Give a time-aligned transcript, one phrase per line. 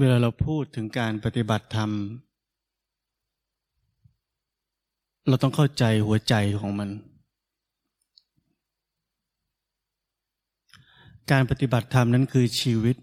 [0.00, 1.90] เวลาเราพูดถึงการปฏิบัติธรรม
[5.28, 6.90] เราต้องเข้าใจหัวใจของมัน
[11.30, 12.96] การปฏิบัติธรรมนั้นคือชีวิต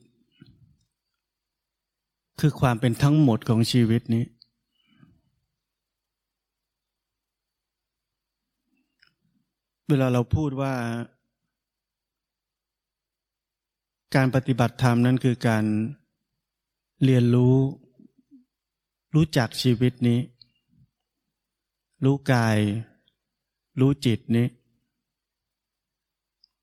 [2.40, 4.26] คือความเป็นทั้งหมดของชีวิตนี้
[9.90, 10.74] เวลาเราพูดว่า
[14.16, 15.66] การปฏิบัติธรรมนั้นคือการ
[17.04, 17.56] เรียนรู้
[19.16, 20.20] รู้จักชีวิตนี้
[22.04, 22.58] รู้กาย
[23.80, 24.48] รู้จิตนี้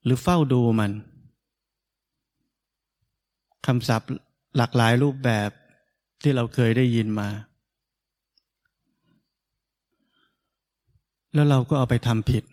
[0.04, 0.92] หรือเฝ้าดูมัน
[3.66, 4.10] คำศัพท์
[4.56, 5.50] หลากหลายรูปแบบ
[6.22, 7.28] ที่เราเคยได้ยินมา
[11.34, 12.44] แล้วเราก็เอาไปทำผิด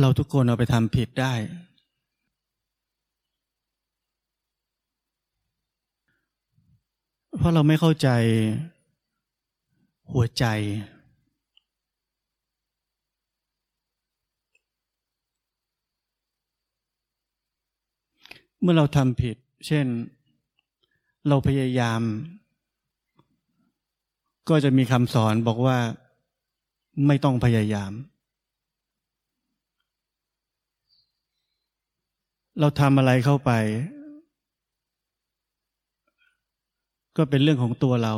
[0.00, 1.34] เราทุกคนเอาไปทำผิดได้
[7.40, 8.08] เพราะเราไม่เข้าใจ
[10.12, 10.44] หัวใจ
[18.60, 19.86] เมื่อเราทำผิด เช่น
[21.28, 22.00] เราพยายาม
[24.48, 25.78] ก็จะมีคำสอนบอกว่า
[27.06, 27.92] ไม่ต้องพยายาม
[32.60, 33.50] เราทำอะไรเข้าไป
[37.18, 38.14] ก็เป็นเรื่องของตัวเรา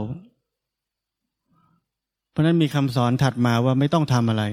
[2.31, 4.45] เพราะนั้นมีคำสอนถัดมาว่าไม่ต้องทำอะไร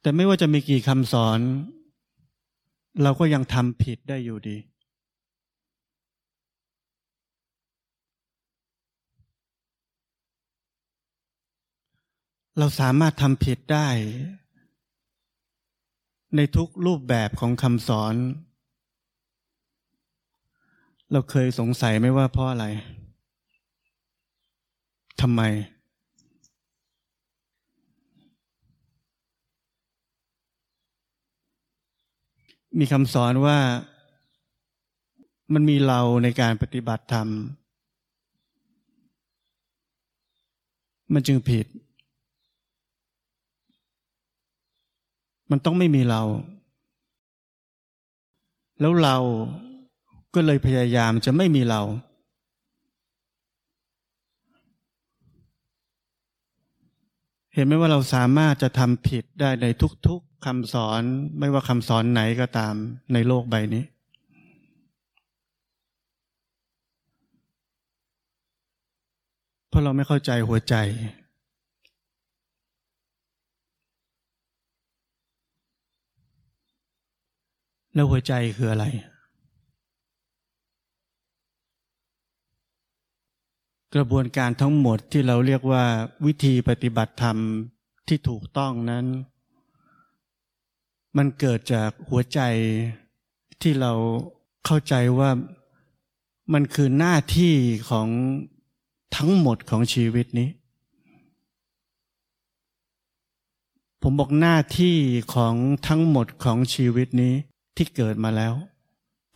[0.00, 1.38] แต่ไม่ว่าจะมีกี่คำสอน
[3.02, 4.56] เราก็ยังทำผิดได้อยู่ดี
[12.58, 13.88] เราสามารถทำผิดได้
[16.36, 18.14] ในทุกรูปแบบของคำสอน
[21.12, 22.66] เราเคยสงสัยไหมว่าเพราะอะไร
[25.20, 25.42] ทำไม
[32.78, 33.58] มีคำสอนว่า
[35.54, 37.28] มันมีเราในการปฏิบัติธรรม
[41.14, 41.66] มันจึงผิด
[45.50, 46.22] มันต้องไม่มีเรา
[48.80, 49.16] แล้วเรา
[50.40, 51.82] ก็เลยพยายามจะไม่มีเรา
[57.54, 59.66] เห็นไหมว่าเราสามารถจะทำผิดได้ใน
[60.06, 61.02] ทุกๆคำสอน
[61.38, 62.74] ไม่ว่าคำสอนไหนก็ตาม
[63.12, 63.84] ในโลกใบนี้
[69.68, 70.74] เพราะเราไม่เข้าใจหัวใจ
[77.94, 78.86] แล้วหัวใจคืออะไร
[83.94, 85.84] กระบวนการทั้งหมดที่เราเรียกว่า
[86.26, 87.36] วิธีปฏิบัติธรรม
[88.08, 89.06] ที่ถูกต้องนั้น
[91.16, 92.40] มันเกิดจากหัวใจ
[93.62, 93.92] ที่เรา
[94.66, 95.30] เข้าใจว่า
[96.52, 97.54] มันคือหน้าที่
[97.90, 98.08] ของ
[99.16, 100.48] ทั้งหมดของชีวิตนี้
[104.02, 104.96] ผมบอกหน้าที่
[105.34, 105.54] ของ
[105.88, 107.34] ทั้งหมดของชีวิตนี้
[107.76, 108.54] ที่เกิดมาแล้ว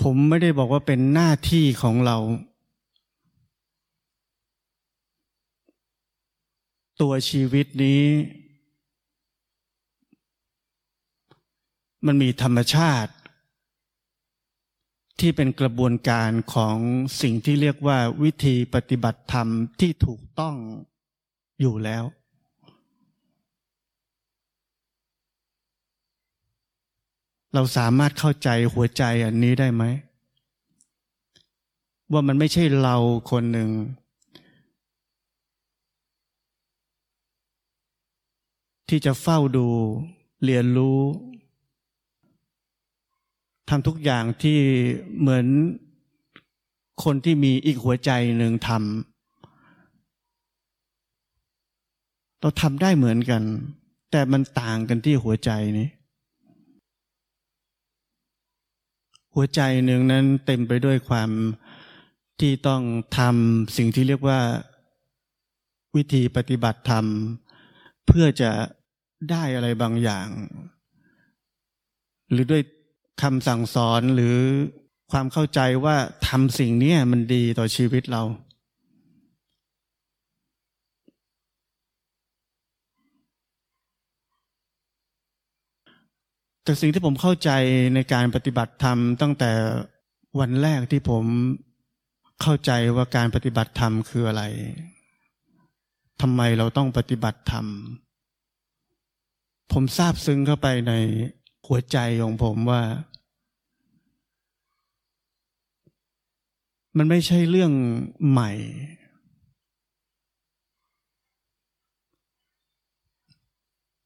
[0.02, 2.18] ผมไม่ได้บอกว่าเป็นหน้าที่ของเรา
[7.00, 8.04] ตัวชีวิตนี้
[12.06, 13.12] มันมีธรรมชาติ
[15.20, 16.76] ที่เป็นกระบวนการของ
[17.20, 19.48] สิ่งที่เรียกว่าวิธีปฏิบัติธรรม
[19.80, 20.56] ที่ถูกต้อง
[21.60, 22.04] อยู่แล้ว
[27.54, 29.84] เราสามารถเข้าใจหัวใจอันนี้ได้ไหม
[32.12, 32.96] ว่ามันไม่ใช่เรา
[33.30, 33.70] คนหนึ่ง
[38.88, 39.66] ที่จะเฝ้าดู
[40.44, 41.00] เรียนรู้
[43.68, 44.58] ทำทุกอย่างที่
[45.20, 45.46] เหมือน
[47.04, 48.80] คนที่มีอีกหัวใจหนึ่งทำ
[52.40, 53.42] เราทำได้เหมือนกัน
[54.10, 55.88] แต่มันต่างกันที่หัวใจนี้
[59.34, 61.30] หัวใจหนึ่งนั้นเต็มไปด้วยความ
[62.40, 62.82] ที่ต้อง
[63.18, 64.40] ทำสิ่งที่เรียกว่า
[65.96, 67.06] วิธีปฏิบัติธรรม
[68.06, 68.50] เพื่อจะ
[69.30, 70.28] ได้อะไรบางอย่าง
[72.30, 72.62] หรือด้วย
[73.22, 74.36] คำสั่งสอนหรือ
[75.12, 75.96] ความเข้าใจว่า
[76.28, 78.22] ทำสิ่งนี้มันดีต่อชีวิตเรา
[86.64, 87.50] แต่สิ่งที่ผมเข้าใจ
[87.94, 89.50] ในการปฏิบัติธรรมตั้งแต่
[90.40, 91.24] วันแรกที่ผม
[92.42, 94.42] เข้าใจว่าการปฏิบัติธรรมคืออะไร
[96.26, 97.66] ทำไมเราต้องปฏิบัติธรรม
[99.72, 100.92] ผมทราบซึ้งเข้าไปใน
[101.66, 102.82] หัวใจของผมว่า
[106.96, 107.72] มันไม่ใช่เรื่อง
[108.30, 108.50] ใหม่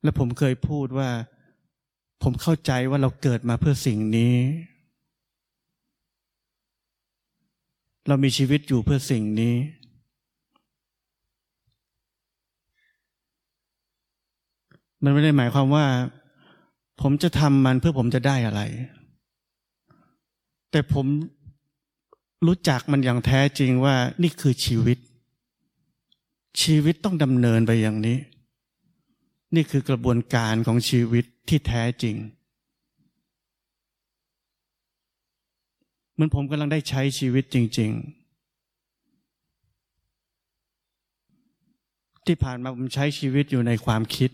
[0.02, 1.10] และผมเคยพูดว่า
[2.22, 4.36] ผมเข้าใจว่าเราเกิดมาเพื่อสิ่งนี้
[8.08, 9.54] เรามีชีวิตอยู่เพื่อสิ่งนี้
[15.02, 15.86] มันไม่ได้หมายความว่า
[17.00, 18.62] ผมจะทำมันเพื่อผมจะได้อะไร
[20.70, 21.06] แต่ผม
[22.46, 24.98] รู้จักมันอย่างแท้จริงว่านี่คือชีวิต
[26.62, 28.18] ชีวิตต้องดำเนินไปอย่างนี้
[29.54, 32.16] นี่คือกระบวนการของชีวิตที่แท้จริง
[36.12, 38.16] เหมือนผมกำลังได้ใช้ชีวิตจริง ๆ
[42.26, 44.30] ที่ผ่านมาผมใช้ชีวิตอยู่ในความคิด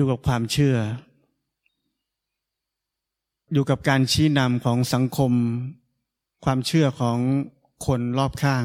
[0.00, 0.76] อยู่กับความเชื่อ
[3.52, 5.32] อยู่กับการชี้นำของสังคม
[6.44, 7.18] ความเชื่อของ
[7.86, 8.64] คนรอบข้าง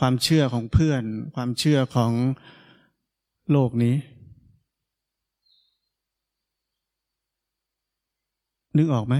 [0.00, 1.02] ความเชื่อของเพื่อน
[1.34, 2.12] ความเชื่อของ
[3.50, 3.94] โลกนี้
[8.76, 9.14] นึกออกไหม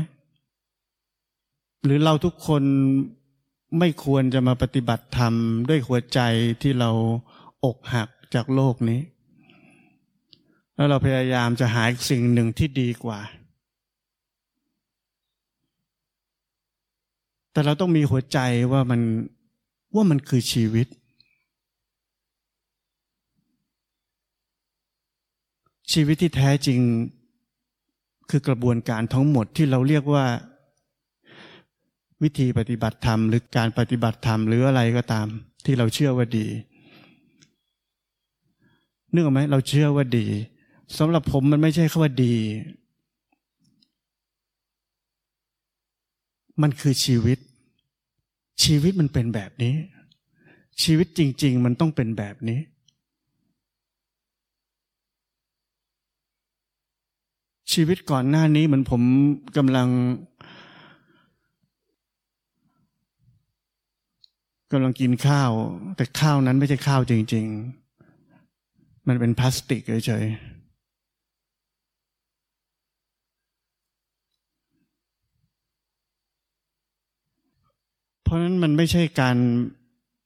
[1.85, 2.63] หรือเราทุกคน
[3.79, 5.35] ไม่ควรจะมาปฏิบัติธรรม
[5.69, 6.21] ด้วยหัวใจ
[6.63, 6.91] ที่เรา
[7.65, 9.01] อกหักจากโลกนี้
[10.81, 13.21] แล้วเราพยายามจะหาสิ่งหนึ่งที่ดีกว่า
[17.53, 18.39] แต่เราต้องมีหัวใจ
[18.73, 19.01] ว่ามัน
[19.95, 20.87] ว่ามันคือชีวิต
[25.93, 26.81] ชีวิตที่แท้จริง
[28.31, 30.25] คือกระบวนการทั้งหมดที่เราเรียกว่า
[32.23, 35.27] วิธีปฏิบัติธรรม หรือการปฏิบัติธรรมหรืออะไรก็ตาม
[35.65, 36.47] ที่เราเชื่อว่าดี
[39.13, 40.27] นึกออกไหมเราเชื่อว่าดี
[40.99, 42.35] สำหรับผมมันไม่ใช่คำว่าดี
[46.63, 47.39] มันคือชีวิต
[48.65, 49.75] ชีวิตมันเป็นแบบนี้
[50.83, 52.61] ชีวิตจริง ๆ มันต้องเป็นแบบนี้
[57.73, 59.03] ชีวิตก่อนหน้านี้เหมือนผม
[59.57, 59.89] กำลัง
[64.73, 65.51] กำลังกินข้าว
[65.97, 67.47] แต่ข้าวนั้นไม่ใช่ข้าวจริง
[68.27, 70.60] ๆ มันเป็นพลาสติกเฉยๆ
[78.31, 79.37] ราะนั้นมันไม่ใช่การ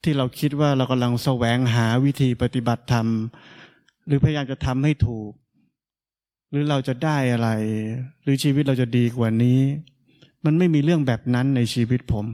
[0.03, 3.07] ที่เราคิดว่าเรากำลังแสวงหาวิธีปฏิบัติธรรม
[4.07, 5.31] หรือพยายามจะทำให้ถูก
[6.51, 7.51] หรือเราจะได้อะไร
[8.23, 9.61] หรือชีวิตเราจะดีกว่านี้
[10.45, 12.27] มันไม่มีเรื่องแบบนั้นในชีวิตผม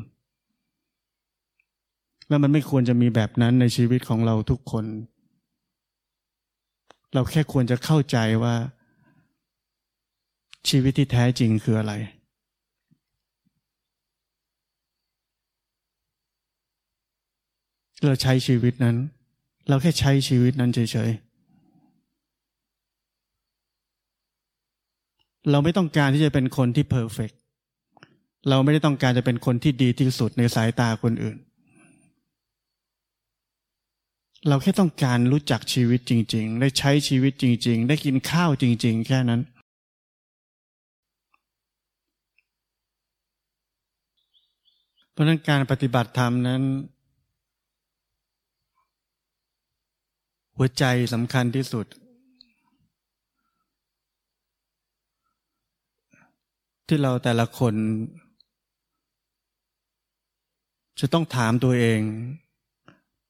[2.28, 4.84] แล้วมันไม่ควรจะมีแบบนั้นในชีวิตของเราทุกคน
[7.14, 8.54] เราแค่ควรจะเข้าใจว่า
[10.68, 11.92] ชีวิตที่แท้จริงคืออะไร
[18.04, 18.96] เราใช้ชีวิตนั้น
[19.68, 21.30] เราแค่ใช้ชีวิตนั้นเฉยๆ
[25.50, 27.30] เราไม่ต้องการที่จะเป็นคนที่เพอร์เฟก
[28.48, 31.36] เราไม่ได้ต้องการจะเป็นคนที่ดีที่สุดในสายตาคนอื่น
[34.48, 39.40] เราแค่ต้องการรู้จักชีวิตจริง ๆ ได้ใช้ชีวิตจริง ๆ ได้กินข้าวจริง ๆ แค่นั้น
[45.12, 46.62] เพราะนั้นการปฏิบัติธรรมนั้น
[50.56, 51.86] หัวใจสำคัญที่สุด
[56.86, 57.74] ที่เราแต่ละคน
[61.00, 62.00] จะต้องถามตัวเอง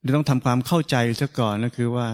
[0.00, 2.08] หรือต้องทำความเข้าใจซะก่อนก็คือว่า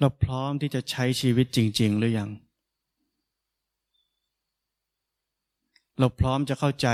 [0.00, 2.30] เราพร้อมที่จะใช้ชีวิตจริง ๆ หรือยัง
[5.98, 6.88] เราพร้อมจะเข้าใจ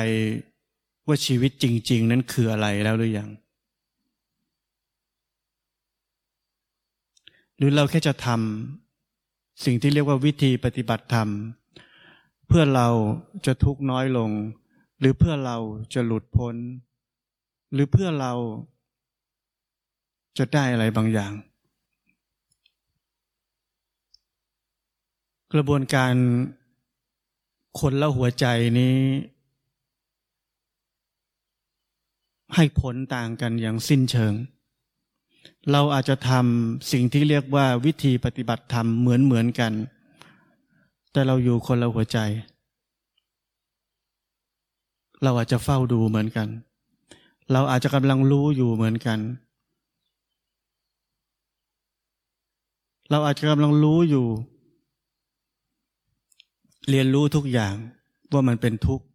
[1.06, 3.28] ว่าชีวิตจริง ๆ นั้นคืออะไรแล้วหรือยัง
[7.58, 11.28] หรือเราแค่จะทำสิ่งที่เรียกว่าวิธีปฏิบัติธรรม
[12.46, 12.88] เพื่อเรา
[13.46, 14.30] จะทุกข์น้อยลง
[14.98, 15.56] หรือเพื่อเรา
[15.94, 16.56] จะหลุดพ้น
[17.72, 18.32] หรือเพื่อเรา
[20.38, 21.32] จะได้อะไรบางอย่าง
[25.52, 26.14] กระบวนการ
[27.80, 28.46] คนละหัวใจ
[28.78, 28.96] นี้
[32.54, 34.34] ให้ผลต่างกันอย่างสิ้นเชิง
[35.72, 39.72] เราอาจจะทำสิ่งที่เรียกว่าวิธีปฏิบัติธรรมเหมือนเหมือนกัน
[41.12, 42.18] แต่เราอยู่คนละหัวใจ
[45.22, 46.48] เราอาจจะเฝ้าดูเหมือนกัน
[47.52, 49.18] เราอาจจะกำลังรู้อยู่เหมือนกัน
[53.10, 54.26] เราอาจจะกำลังรู้อยู่
[56.88, 57.74] เรียนรู้ทุกอย่าง
[58.32, 59.06] ว่ามันเป็นทุกข์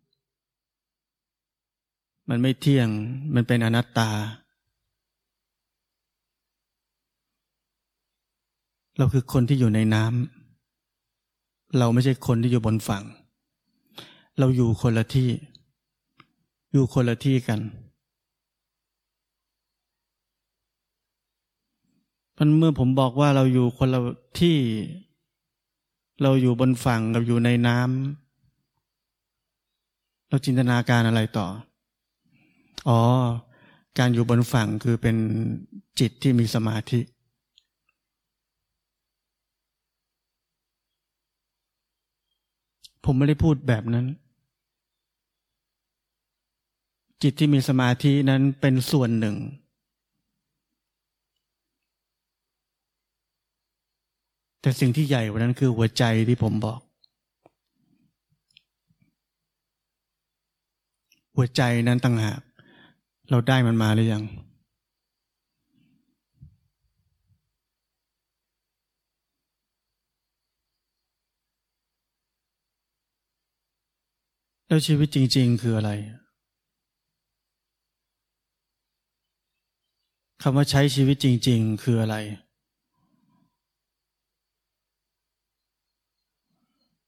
[2.30, 2.90] มันไม่เที่ยง
[3.36, 4.10] มันเป็นอนัตตา
[8.98, 13.04] เราคือคนที่อยู่ในน้ำเราไม่ใช่คนที่อยู่บนฝั่ง
[14.40, 15.30] เราอยู่คนละที่
[16.72, 17.60] อยู่คนละที่กัน
[22.38, 24.00] มันเมื่อผมบอกว่าเราอยู่คนละ
[24.40, 24.58] ที่
[26.22, 31.48] เราอยู่บนฝั่งกับอยู่ในน้ำเราจินตนาการอะไรต่อ
[32.90, 33.00] อ๋อ
[34.00, 35.16] การอยู่บนฝั่งคือเป็น
[36.00, 37.00] จิตที่มีสมาธิ
[43.06, 44.06] ผมไม่ได้พูดแบบนั้น
[47.22, 49.36] จิตที่มีสมาธินั้นเป็นส่วนหนึ่ง
[54.62, 56.80] แต่สิ่งที่ใหญ่กว่านั้นคือหัวใจที่ผมบอก
[61.36, 62.40] หัวใจนั้นต่างหาก
[63.30, 64.24] เราได้มันมาหรือยัง
[74.74, 75.92] แล้วชีวิตจริง ๆ คืออะไร
[80.42, 82.16] คำว่าใช้ชีวิตจริง ๆ คืออะไร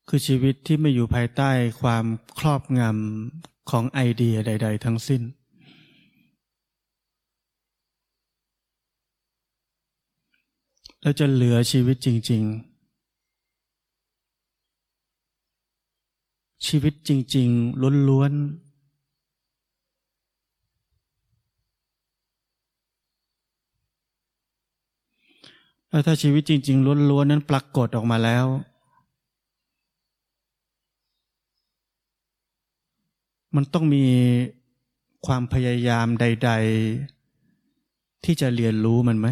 [0.07, 2.05] คือชีวิตที่ไม่อยู่ภายใต้ความ
[2.39, 5.21] ครอบงำของไอเดียใด ๆ ทั้งสิ้น
[11.01, 12.74] แล้วจะเหลือชีวิตจริง ๆ
[16.67, 18.65] ชีวิตจริง ๆ ล้วนๆ
[25.89, 28.45] แล้วถ้าชีวิตจริง ๆ ล้วนๆนั้นปรากฏออกมาแล้ว
[33.55, 34.03] มันต้องมี
[35.25, 36.51] ความพยายามใด
[37.37, 39.27] ๆ ที่จะเรียนรู้มันไหม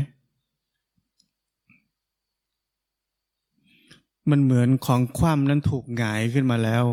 [4.29, 6.85] มันเหมือนของคว่ำนั้นถูกหงายขึ้นมาแล้ว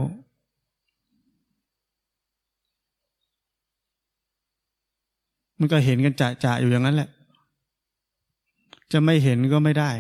[5.58, 7.08] มันก็เห็นกันจะจะอยู่อย่างนั้นแหละ
[8.92, 9.90] จะไม่เห็นก็ไม่ได้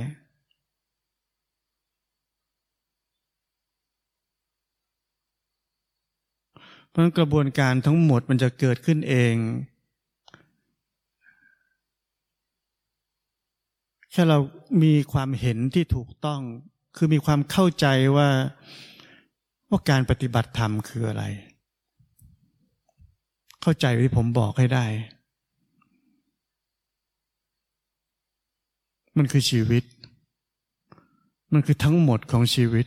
[6.88, 9.34] เพราะกระบวนการทั้งหมดมันจะเกิดขึ้นเอง
[14.10, 14.38] แค่เรา
[14.82, 16.40] มีความเห็นที่ถูกต้อง
[16.96, 18.28] คือมีความเข้าใจว่า
[19.70, 21.24] ว่าการปฏิบัติธรรมคืออะไร
[23.62, 24.84] เข้าใจที่ผมบอกให้ได้
[29.16, 29.84] มันคือชีวิต
[31.52, 32.86] มันคือทั้งหมดของชีวิต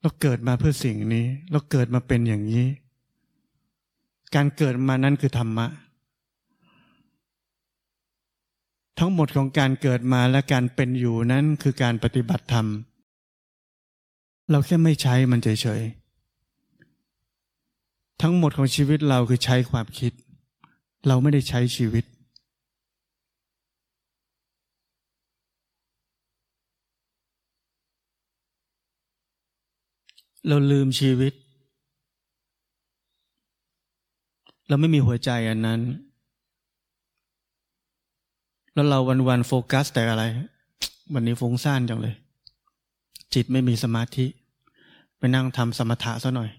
[0.00, 2.66] เราเกิดมาเพื่อสิ่งนี้ เราเกิดมาเป็นอย่างนี้
[4.34, 5.66] การเกิดมานั้นคือธรรมะ
[8.98, 12.66] ทั้งหมดของการเกิดมาและการเป็นอยู่นั้นคือการปฏิบัติธรรม
[14.50, 20.12] เราแค่ไม่ใช้มันเฉยๆ ทั้งหมดของชีวิตเราคือใช้ความคิด
[21.06, 22.04] เราไม่ได้ใช้ชีวิต
[30.48, 31.32] เราลืมชีวิต
[34.68, 35.80] เราไม่มีหัวใจอันนั้น
[38.74, 40.24] แล้วเราวันวันโฟกัสแต่อะไร
[41.14, 42.14] วันนี้ฟุ้งซ่านจังเลย
[43.34, 44.26] จิตไม่มีสมาธิ
[45.18, 46.50] ไปนั่งทำสมถะซะหน่อย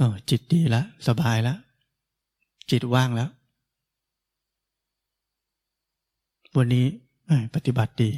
[0.00, 1.58] อ๋อจิตดีแล้วสบายแล้ว
[2.70, 3.30] จิตว่างแล้ว
[6.56, 6.86] วันนี้
[7.54, 8.10] ปฏิบัติดี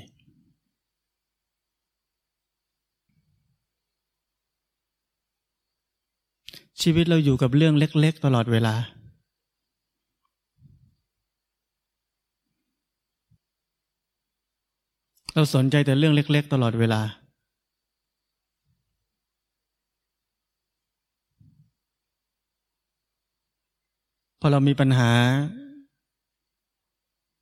[6.83, 8.75] ชีวิตเราอยู่กับเรื่องเล็ก ๆ ตลอดเวลา
[15.35, 17.01] เราสนใจแต่เรื่องเล็ก ๆ ตลอดเวลา
[24.41, 25.11] พอเรามีปัญหา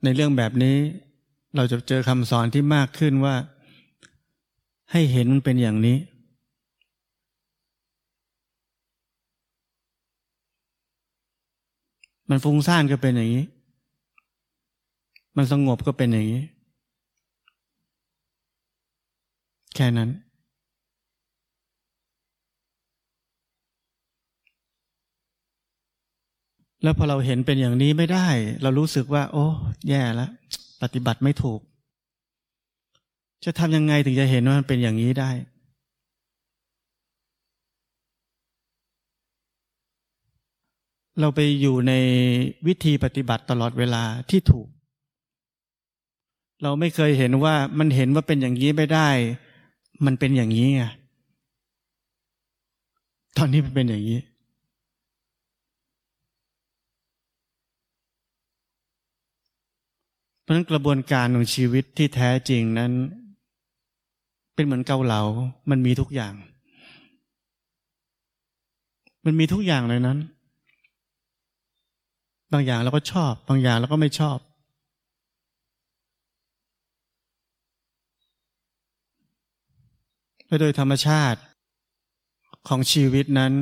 [0.04, 0.76] ในเรื่องแบบนี้
[1.56, 3.34] เราจะเจอคำสอนที่มากขึ้นว่า
[4.92, 5.96] ให้เห็นมันเป็นอย่างนี้
[12.30, 13.44] มันฟุ้งซ่านก็เป็นอย่างนี้
[15.36, 16.42] มันสงบก็เป็นอย่างนี้
[19.74, 20.10] แค่นั้น
[26.82, 28.26] แล้วพอเราเห็นเป็นอย่างนี้ไม่ได้
[28.62, 29.44] เรารู้สึกว่า โอ้
[29.88, 30.30] แย่แล้ว
[30.82, 31.60] ปฏิบัติไม่ถูก
[33.44, 35.30] จะทำยังไงถึงจะเห็นว่ามันเป็นอย่างนี้ได้
[41.20, 41.92] เราไปอยู่ใน
[42.66, 44.68] วิธีปฏิบัติตลอดเวลาที่ถูก
[46.62, 49.08] เราไม่เคยเห็นว่ามันเห็นว่าเป็นอย่างนี้ไม่ได้
[50.06, 50.82] มันเป็นอย่างนี้ไง
[53.36, 54.20] ตอนนี้มันเป็นอย่างนี้
[60.42, 62.92] เพราะนั้นกระบวนการของชีวิตที่แท้จริงนั้น
[64.54, 65.22] เป็นเหมือนเกาเหลา
[65.70, 66.34] มันมีทุกอย่าง
[69.24, 70.18] มันมีทุกอย่างเลยนั้น
[72.52, 74.38] บางอย่างเราก็ชอบ บางอย่างเราก็ไม่ชอบ
[80.46, 81.40] และโดยธรรมชาติ
[82.68, 83.52] ของชีวิตนั้น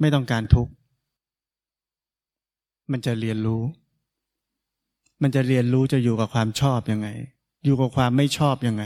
[0.00, 0.72] ไม่ต้องการทุกข์
[2.92, 3.62] มันจะเรียนรู้
[5.22, 7.08] มันจะเรียนรู้จะอยู่กับความชอบยังไง
[7.64, 8.84] อยู่กับความไม่ชอบยังไง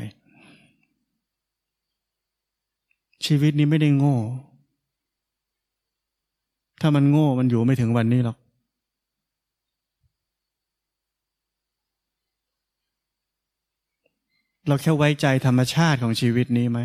[3.27, 4.19] ชีวิตนี้ไม่ได้โง่
[6.81, 8.37] ถ้ามันโง่มันอยู่ไม่ถึงวันนี้หรอก
[14.69, 16.81] เราแค่ไว้ใจธรรมชาติของชีวิตนี้ไหม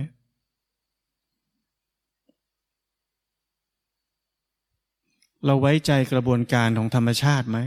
[5.45, 7.57] เราไว้ใจกระบวนการของธรรมชาติไหม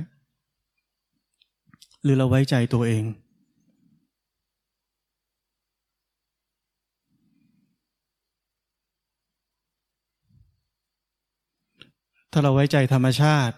[2.03, 3.05] หรือเราไว้ใจตัวเอง
[12.37, 13.55] ถ้าเราไว้ใจธรรมชาติ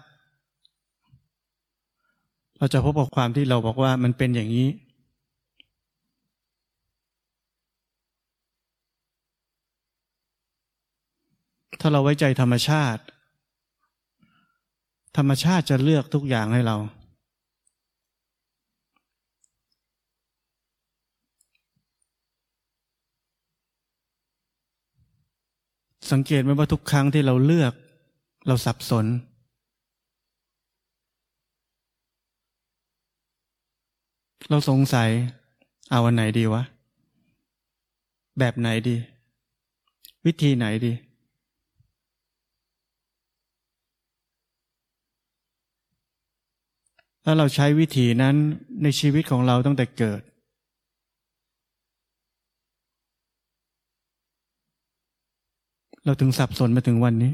[2.58, 4.68] เราจะพบกับความที่เราบอกว่ามันเป็นอย่างนี้
[11.80, 13.02] ถ้าเราไว้ใจธรรมชาติ
[15.16, 16.76] ธรรมชาติจะเลือกทุกอย่างให้เรา
[26.12, 27.74] สังเกตไหมว่าทุกครั้งที่เราเลือก
[28.46, 29.06] เราสับสน
[34.50, 35.11] เราสงสัย
[35.90, 36.62] เอาวันไหนดีวะ
[38.38, 38.96] แบบไหนดี
[40.26, 40.92] วิธีไหนดี
[47.22, 48.35] แล้วเราใช้วิธีนั้น
[48.82, 50.22] ในชีวิตของเราตั้งแต่เกิด
[56.04, 57.32] เราถึงสับสนมาถึงวันนี้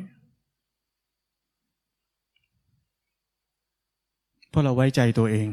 [4.53, 5.49] เพราะเราไว้ใจตัวเอง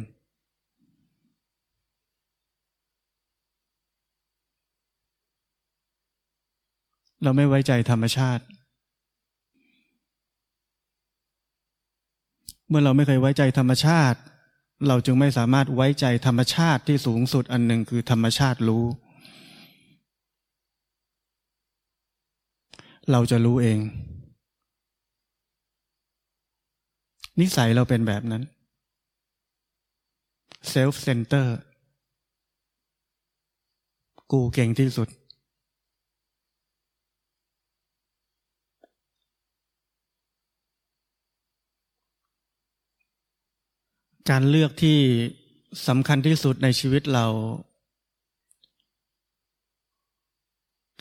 [7.24, 8.44] เราไม่ไว้ใจธรรมชาติ
[12.68, 14.20] เมื่อเราไม่เคยไว้ใจธรรมชาติ
[14.88, 18.86] เราจึงไม่สามารถไว้ใจธรรมชาติที่สูงสุดอันหนึ่งคือธรรมชาติรู้
[23.12, 23.80] เราจะรู้เอง
[27.40, 28.44] นิสัยเราเป็นแบบนั้น
[30.68, 31.56] self center
[34.32, 35.10] กูเก่งที่สุด
[44.30, 45.00] การเลือกที่
[45.88, 47.26] สำคัญที่สุดในชีวิตเรา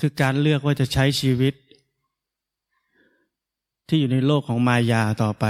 [0.00, 1.54] คือการเลือกว่าจะใช้ชีวิต
[3.88, 5.46] ที่อยู่ในโลกของมายาต่อไป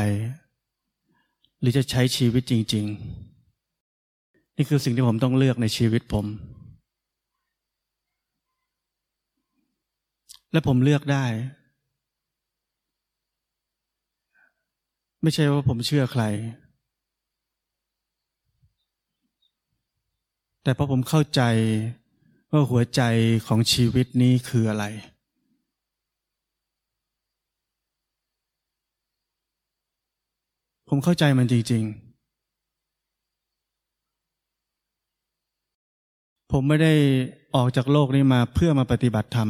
[1.61, 3.28] หรือจะใช้ชีวิตจริง ๆ
[4.61, 6.27] นี่คือสิ่งที่ผมต้องเลือกในชีวิตผม
[10.53, 11.25] และผมเลือกได้
[15.23, 16.25] ไม่ใช่ว่าผมเชื่อใคร
[20.62, 21.42] แต่เพราะผมเข้าใจ
[22.53, 23.03] ว่าหัวใจ
[23.47, 24.85] ของชีวิตนี้คืออะไร
[30.88, 32.08] ผมเข้าใจมันจริง ๆ
[36.53, 36.93] ผมไม่ได้
[37.55, 39.49] ออกจากโลกนี้มาเพื่อมาปฏิบัติธรรม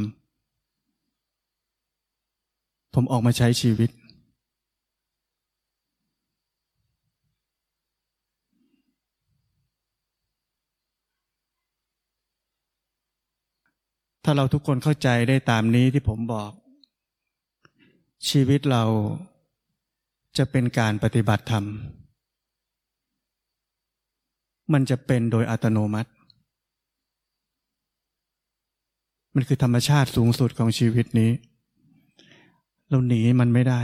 [2.94, 3.90] ผมออกมาใช้ชีวิต
[14.24, 16.50] ถ้าเราทุกคนเข้าใจได้ตามนี้ที่ผมบอก
[18.30, 18.84] ชีวิตเรา
[20.38, 21.64] จะเป็นการปฏิบัติธรรม
[24.72, 26.10] มันจะเป็นโดยอัตโนมัติ
[29.40, 31.30] มันคือธรรมชาติสูงสุดของชีวิตนี้
[32.88, 33.80] เราหนีมันไม่ได้